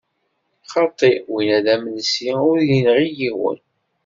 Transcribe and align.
Xaṭi, 0.71 1.11
winna 1.31 1.59
d 1.65 1.67
amelsi, 1.75 2.29
ur 2.49 2.57
yenɣi 2.69 3.07
yiwen. 3.17 3.59